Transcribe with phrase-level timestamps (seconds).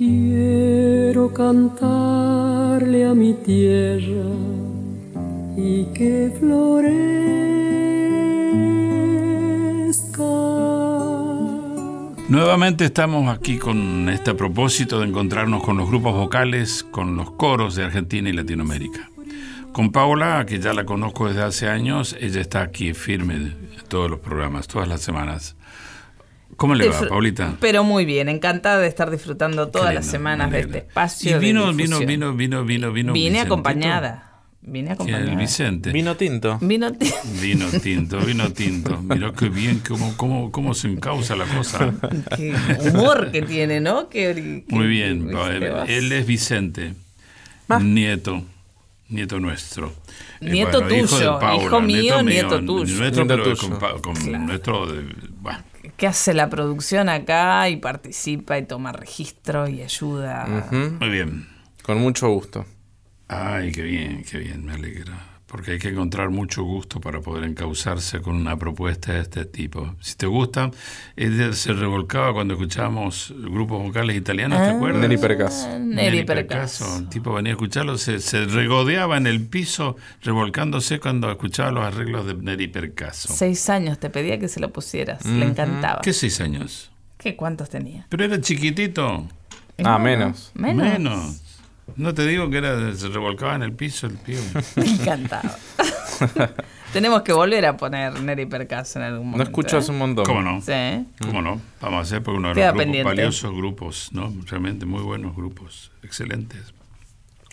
[0.00, 4.24] Quiero cantarle a mi tierra
[5.58, 7.04] y que florezca.
[12.30, 17.74] Nuevamente estamos aquí con este propósito de encontrarnos con los grupos vocales, con los coros
[17.74, 19.10] de Argentina y Latinoamérica.
[19.72, 23.54] Con Paula, que ya la conozco desde hace años, ella está aquí firme en
[23.88, 25.56] todos los programas, todas las semanas.
[26.60, 27.56] ¿Cómo le va, Paulita?
[27.58, 31.38] Pero muy bien, encantada de estar disfrutando todas las semanas de este espacio.
[31.38, 33.12] Y vino, vino, vino, vino, vino, vino.
[33.14, 34.42] Vine acompañada.
[34.60, 35.24] Vine acompañada.
[35.24, 35.90] El Vicente.
[35.90, 36.58] Vino tinto.
[36.60, 37.16] Vino tinto.
[37.40, 39.00] Vino tinto, vino tinto.
[39.00, 41.94] Mirá qué bien, cómo, cómo, cómo se encausa la cosa.
[42.36, 42.54] Qué
[42.92, 44.10] humor que tiene, ¿no?
[44.68, 45.30] Muy bien.
[45.88, 46.92] Él, es Vicente,
[47.80, 48.44] nieto
[49.08, 49.94] nieto nuestro.
[50.40, 52.96] Eh, nieto tuyo, hijo, mío, nieto, tuyo.
[52.96, 53.44] Nuestro, pero
[54.02, 54.86] Con, nuestro...
[55.96, 60.46] ¿Qué hace la producción acá y participa y toma registro y ayuda?
[60.70, 61.48] Muy bien.
[61.82, 62.66] Con mucho gusto.
[63.28, 67.42] Ay, qué bien, qué bien, me alegra porque hay que encontrar mucho gusto para poder
[67.42, 69.96] encauzarse con una propuesta de este tipo.
[70.00, 70.70] Si te gusta,
[71.16, 75.00] ella se revolcaba cuando escuchábamos grupos vocales italianos, ¿te ah, acuerdas?
[75.00, 75.78] Neri Percaso.
[75.80, 76.98] Neri Percaso.
[76.98, 82.26] El tipo venía a escucharlo, se, regodeaba en el piso revolcándose cuando escuchaba los arreglos
[82.26, 83.32] de Neri Percaso.
[83.32, 86.00] Seis años, te pedía que se lo pusieras, le encantaba.
[86.00, 86.92] ¿Qué seis años?
[87.18, 88.06] ¿Qué cuántos tenía?
[88.08, 89.26] Pero era chiquitito.
[89.82, 90.52] Ah, menos.
[90.54, 90.86] Menos.
[90.86, 91.49] Menos.
[91.96, 94.40] No te digo que era, se revolcaba en el piso el pío.
[94.76, 95.56] Me encantaba.
[96.92, 99.44] Tenemos que volver a poner Neri Percaso en algún momento.
[99.44, 99.92] No escuchas ¿eh?
[99.92, 100.24] un montón.
[100.24, 100.60] ¿Cómo no?
[100.60, 101.06] Sí.
[101.20, 101.60] ¿Cómo no?
[101.80, 104.32] Vamos a hacer porque uno de los grupos, valiosos grupos, ¿no?
[104.46, 106.74] Realmente muy buenos grupos, excelentes.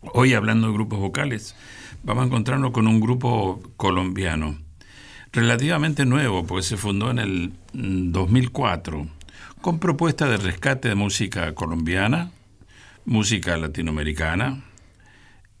[0.00, 1.54] Hoy hablando de grupos vocales,
[2.02, 4.58] vamos a encontrarnos con un grupo colombiano,
[5.32, 9.08] relativamente nuevo, porque se fundó en el 2004, mm,
[9.60, 12.30] con propuesta de rescate de música colombiana,
[13.04, 14.64] música latinoamericana,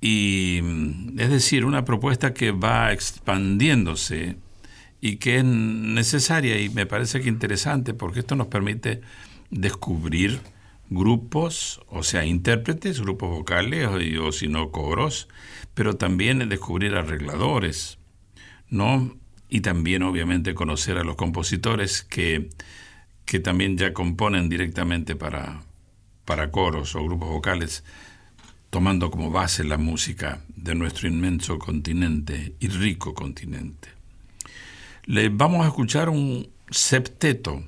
[0.00, 0.60] y
[1.18, 4.36] es decir, una propuesta que va expandiéndose
[5.00, 9.02] y que es necesaria y me parece que interesante porque esto nos permite
[9.50, 10.40] descubrir
[10.88, 15.28] grupos, o sea, intérpretes, grupos vocales o, o si no coros,
[15.74, 17.98] pero también descubrir arregladores,
[18.68, 19.16] ¿no?
[19.48, 22.48] Y también obviamente conocer a los compositores que,
[23.24, 25.62] que también ya componen directamente para,
[26.30, 27.82] para coros o grupos vocales,
[28.70, 33.88] tomando como base la música de nuestro inmenso continente y rico continente.
[35.06, 37.64] Le vamos a escuchar un septeto,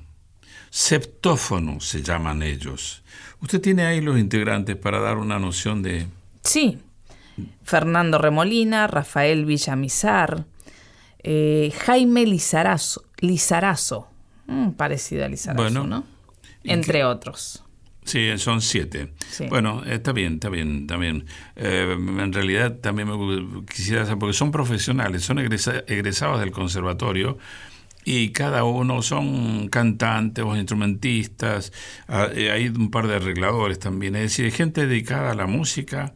[0.69, 3.03] septófono se llaman ellos.
[3.41, 6.07] ¿Usted tiene ahí los integrantes para dar una noción de...
[6.41, 6.77] Sí,
[7.63, 10.45] Fernando Remolina, Rafael Villamizar,
[11.21, 14.07] eh, Jaime Lizarazo, Lizarazo
[14.47, 16.05] mm, parecido a Lizarazo, ¿no?
[16.63, 17.63] Entre otros.
[18.05, 19.13] Sí, son siete.
[19.49, 21.25] Bueno, está bien, está bien, está bien.
[21.55, 27.37] Eh, en realidad también me quisiera saber, porque son profesionales, son egresados del conservatorio
[28.05, 31.71] y cada uno son cantantes o instrumentistas,
[32.07, 36.13] ah, eh, hay un par de arregladores también, es decir, gente dedicada a la música,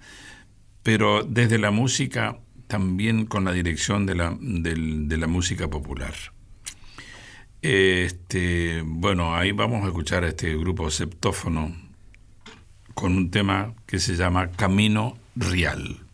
[0.84, 6.14] pero desde la música también con la dirección de la, de la música popular.
[7.62, 11.75] Este, bueno, ahí vamos a escuchar a este grupo septófono
[12.94, 16.06] con un tema que se llama Camino Real.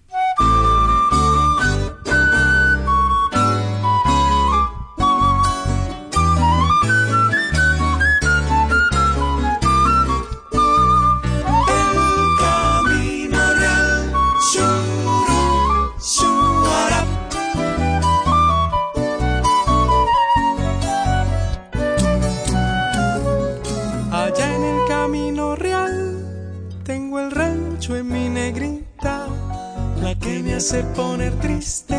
[30.56, 31.96] Hace poner triste,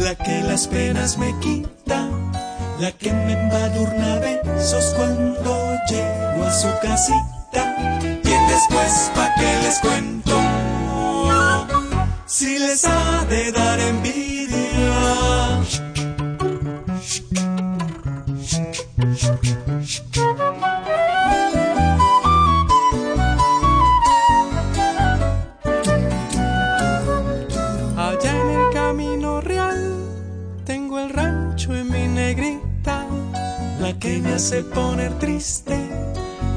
[0.00, 2.08] la que las penas me quita,
[2.80, 7.76] la que me embadurna besos cuando llego a su casita.
[8.02, 10.40] Y después, ¿pa' qué les cuento?
[12.26, 14.27] Si les ha de dar envidia.
[34.48, 35.76] Hace poner triste,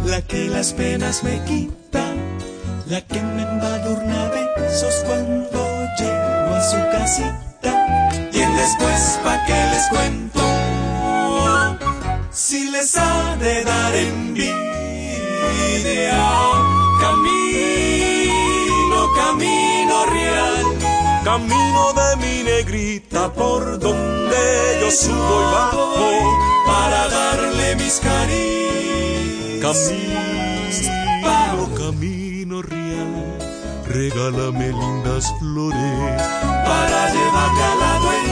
[0.05, 2.05] la que las penas me quita,
[2.87, 5.59] la que me embadurna besos cuando
[5.99, 8.09] llego a su casita.
[8.31, 10.39] Y en después, ¿pa' qué les cuento?
[12.31, 14.47] Si les ha de dar envidia,
[17.01, 17.80] camino
[21.31, 25.95] camino de mi negrita por donde yo subo y bajo
[26.67, 29.61] para darle mis caricias.
[31.21, 33.37] Camino, camino real,
[33.87, 36.21] regálame lindas flores
[36.65, 38.30] para llevarle a la dueña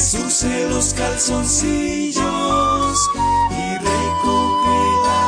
[0.00, 2.18] surce los calzoncillos
[3.50, 5.24] y recoge la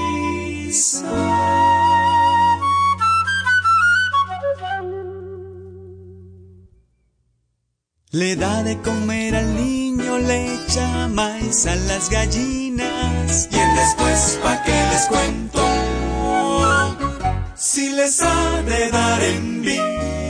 [8.11, 13.47] Le da de comer al niño, le echa maíz a las gallinas.
[13.51, 15.61] Y después, ¿pa' qué les cuento?
[17.55, 20.22] Si les ha de dar envidia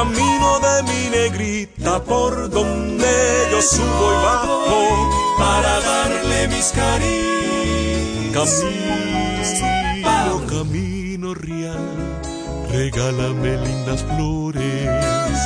[0.00, 3.12] camino de mi negrita por donde
[3.52, 8.62] yo subo y bajo para darle mis caricias.
[9.92, 11.84] Camino, camino real,
[12.70, 14.88] regálame lindas flores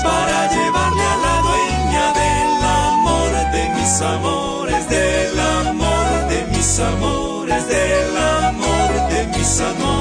[0.05, 2.53] para llevarle a la dueña del
[2.87, 9.95] amor de mis amores, del amor de mis amores, del amor de mis amores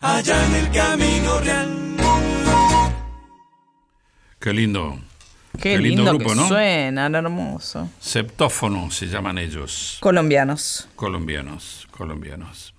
[0.00, 1.85] allá en el camino real.
[4.46, 4.96] Qué lindo.
[5.60, 6.46] Qué, lindo, grupo, que ¿no?
[6.46, 7.90] Suena, hermoso.
[7.98, 9.98] Septófono se llaman ellos.
[9.98, 10.86] Colombianos.
[10.94, 12.72] Colombianos, colombianos.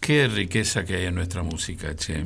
[0.00, 2.24] Qué riqueza que hay en nuestra música, che.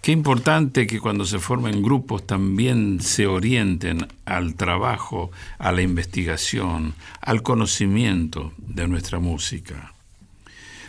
[0.00, 6.94] Qué importante que cuando se formen grupos también se orienten al trabajo, a la investigación,
[7.20, 9.94] al conocimiento de nuestra música.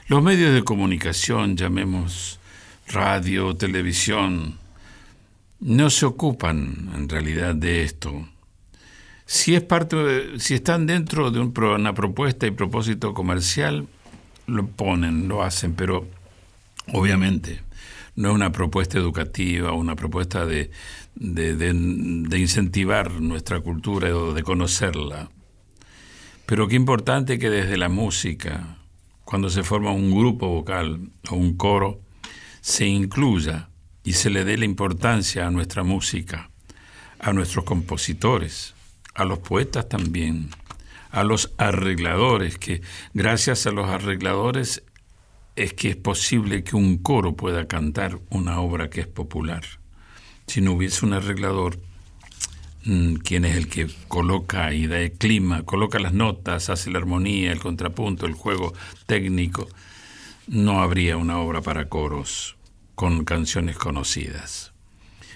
[0.07, 2.39] Los medios de comunicación, llamemos
[2.87, 4.59] radio, televisión,
[5.59, 8.27] no se ocupan en realidad de esto.
[9.25, 13.87] Si es parte, si están dentro de una propuesta y propósito comercial,
[14.45, 16.07] lo ponen, lo hacen, pero
[16.93, 17.61] obviamente
[18.15, 20.71] no es una propuesta educativa, una propuesta de,
[21.15, 25.29] de incentivar nuestra cultura o de conocerla.
[26.45, 28.77] Pero qué importante que desde la música,
[29.25, 31.99] cuando se forma un grupo vocal o un coro,
[32.61, 33.69] se incluya
[34.07, 36.49] y se le dé la importancia a nuestra música,
[37.19, 38.73] a nuestros compositores,
[39.13, 40.49] a los poetas también,
[41.11, 42.81] a los arregladores, que
[43.13, 44.81] gracias a los arregladores
[45.57, 49.63] es que es posible que un coro pueda cantar una obra que es popular.
[50.47, 51.77] Si no hubiese un arreglador,
[52.85, 56.99] mm, quien es el que coloca y da el clima, coloca las notas, hace la
[56.99, 58.73] armonía, el contrapunto, el juego
[59.05, 59.67] técnico,
[60.47, 62.56] no habría una obra para coros
[62.97, 64.73] con canciones conocidas.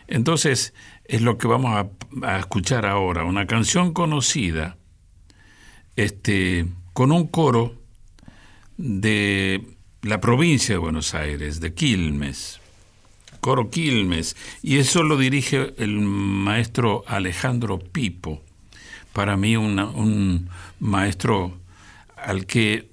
[0.08, 0.74] Entonces,
[1.06, 1.86] es lo que vamos
[2.24, 4.78] a, escuchar ahora, una canción conocida,
[5.96, 7.76] este, con un coro
[8.78, 12.60] de la provincia de Buenos Aires, de Quilmes,
[13.42, 18.42] coro Quilmes, y eso lo dirige el maestro Alejandro Pipo,
[19.14, 20.50] para mí un
[20.80, 21.60] maestro
[22.18, 22.90] al que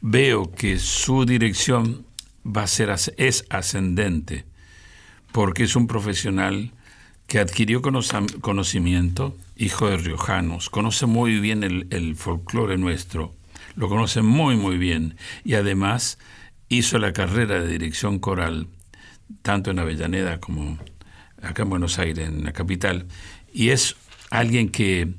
[0.00, 2.03] veo que su dirección
[2.44, 4.44] va a ser, es ascendente,
[5.32, 6.72] porque es un profesional
[7.26, 13.34] que adquirió conocimiento, hijo de riojanos, conoce muy bien el, folclore nuestro,
[13.76, 16.18] lo conoce muy, muy bien, y además
[16.68, 18.68] hizo la carrera de dirección coral,
[19.42, 20.78] tanto en Avellaneda como
[21.42, 23.06] acá en Buenos Aires, en la capital,
[23.52, 23.96] y es
[24.30, 25.14] alguien que,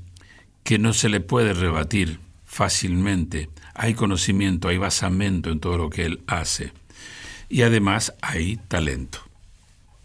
[0.63, 3.49] que no se le puede rebatir fácilmente.
[3.73, 6.71] Hay conocimiento, hay basamento en todo lo que él hace
[7.49, 9.19] y además hay talento.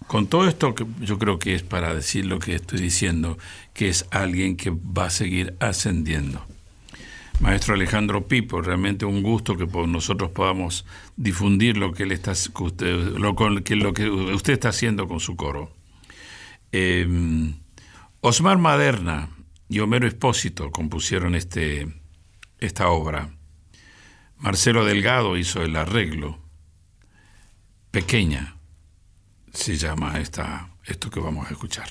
[0.06, 3.38] Con todo esto yo creo que es para decir lo que estoy diciendo,
[3.72, 6.44] que es alguien que va a seguir ascendiendo.
[7.38, 10.84] Maestro Alejandro Pipo, realmente un gusto que nosotros podamos
[11.16, 15.36] difundir lo que, él está, usted, lo, que, lo que usted está haciendo con su
[15.36, 15.72] coro.
[16.72, 17.54] Em,
[18.20, 19.30] Osmar Maderna
[19.68, 21.86] y Homero Espósito compusieron este,
[22.58, 23.30] esta obra.
[24.36, 26.49] Marcelo Delgado hizo el arreglo
[27.90, 28.56] pequeña
[29.52, 31.88] se llama esta, esto que vamos a escuchar.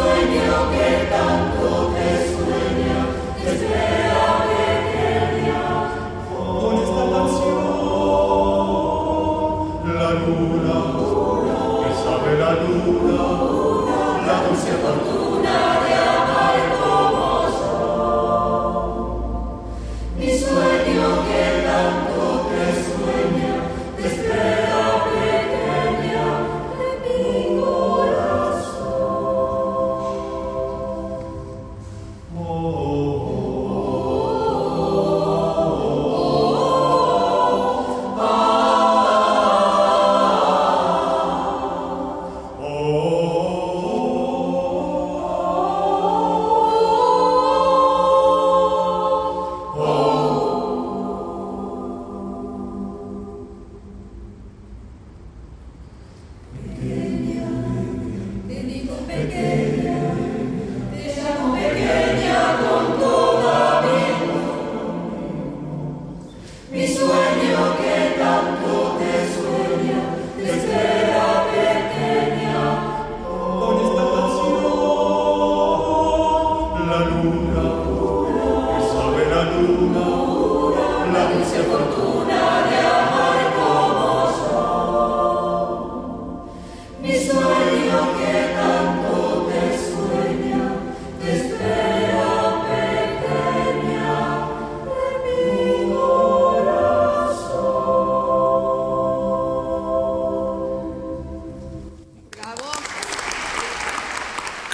[0.00, 3.00] Que tanto te sueña,
[3.42, 5.50] te espera de que me.
[6.60, 7.68] Con esta canción,
[9.98, 10.76] la luna,
[11.80, 13.20] que sabe la luna,
[14.26, 15.29] la dulce por tu...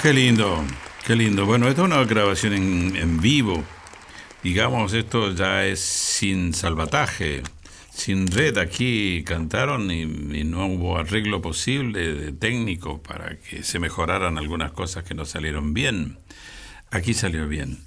[0.07, 0.63] Qué lindo,
[1.05, 1.45] qué lindo.
[1.45, 3.61] Bueno, esta es una grabación en, vivo.
[4.41, 7.43] Digamos, esto ya es sin salvataje,
[7.91, 8.57] sin red.
[8.57, 10.05] Aquí cantaron y,
[10.45, 15.73] no hubo arreglo posible de técnico para que se mejoraran algunas cosas que no salieron
[15.73, 16.17] bien.
[16.89, 17.79] Aquí salió bien,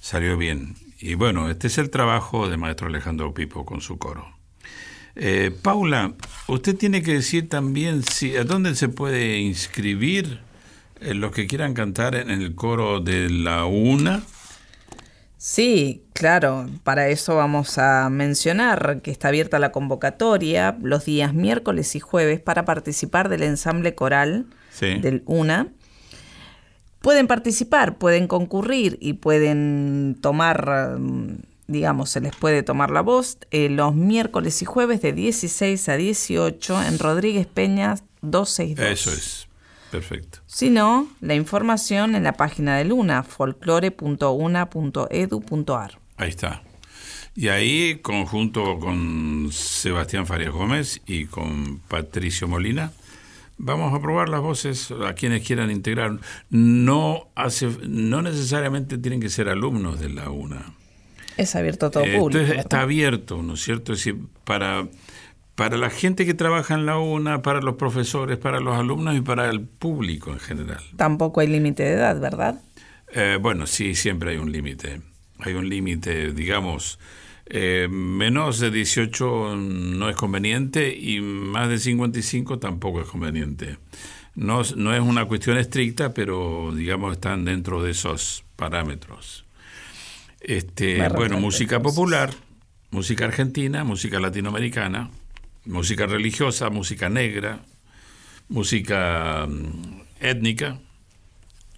[0.00, 0.76] salió bien.
[1.00, 4.32] Y bueno, este es el trabajo de maestro Alejandro Pipo con su coro.
[5.16, 6.14] Eh, Paula,
[6.46, 10.46] usted tiene que decir también si a dónde se puede inscribir
[11.00, 14.22] eh, los que quieran cantar en el coro de la una.
[15.38, 21.94] Sí, claro, para eso vamos a mencionar que está abierta la convocatoria los días miércoles
[21.94, 24.46] y jueves para participar del ensamble coral
[24.80, 25.68] del UNA.
[27.00, 31.36] Pueden participar, pueden concurrir y pueden tomar, mm,
[31.68, 35.96] digamos, se les puede tomar la voz eh, los miércoles y jueves de 16 a
[35.96, 38.90] 18 en Rodríguez Peñas 262.
[38.90, 39.47] Eso es.
[39.90, 40.38] Perfecto.
[40.46, 45.98] Si no, la información en la página de Luna, folclore.una.edu.ar.
[46.16, 46.62] Ahí está.
[47.34, 52.92] Y ahí, conjunto con Sebastián Farias Gómez y con Patricio Molina,
[53.58, 56.18] vamos a probar las voces a quienes quieran integrar.
[56.50, 60.74] No, hace, no necesariamente tienen que ser alumnos de la UNA.
[61.36, 62.52] Es abierto a todo público.
[62.52, 63.92] está abierto, ¿no es cierto?
[63.92, 64.88] Es decir, para
[65.58, 69.22] para la gente que trabaja en la UNA, para los profesores, para los alumnos y
[69.22, 70.78] para el público en general.
[70.94, 72.60] Tampoco hay límite de edad, ¿verdad?
[73.12, 75.00] Eh, bueno, sí, siempre hay un límite.
[75.40, 77.00] Hay un límite, digamos,
[77.46, 83.78] eh, menos de 18 no es conveniente y más de 55 tampoco es conveniente.
[84.36, 89.44] No, no es una cuestión estricta, pero digamos están dentro de esos parámetros.
[90.40, 92.30] Este, bueno, música popular,
[92.92, 95.10] música argentina, música latinoamericana,
[95.68, 97.60] música religiosa, música negra,
[98.48, 100.78] música mm, étnica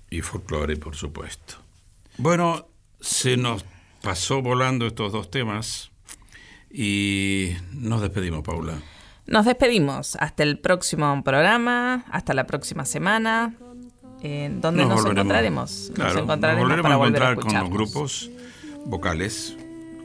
[0.09, 1.56] y folclore, por supuesto.
[2.16, 2.68] Bueno,
[3.00, 3.64] se nos
[4.02, 5.90] pasó volando estos dos temas
[6.70, 8.78] y nos despedimos, Paula.
[9.26, 10.16] Nos despedimos.
[10.16, 13.54] Hasta el próximo programa, hasta la próxima semana.
[14.23, 15.92] eh, donde nos, encontraremos.
[15.97, 18.30] nos encontraremos volveremos a encontrar con los grupos
[18.85, 19.56] vocales,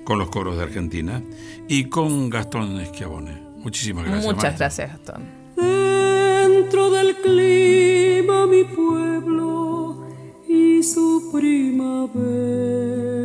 [0.06, 1.22] con los coros de Argentina
[1.68, 3.45] y con Gastón Esquiabone.
[3.66, 4.36] Muchísimas gracias.
[4.36, 5.24] Muchas gracias, Gastón.
[5.58, 10.06] Dentro del clima mi pueblo
[10.48, 13.25] y su primavera